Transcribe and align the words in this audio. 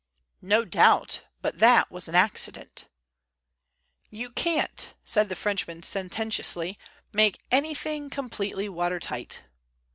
"No 0.41 0.65
doubt, 0.65 1.21
but 1.43 1.59
that 1.59 1.91
was 1.91 2.07
an 2.07 2.15
accident." 2.15 2.85
"You 4.09 4.31
can't," 4.31 4.95
said 5.05 5.29
the 5.29 5.35
Frenchman 5.35 5.83
sententiously, 5.83 6.79
"make 7.13 7.39
anything 7.51 8.09
completely 8.09 8.67
watertight." 8.67 9.43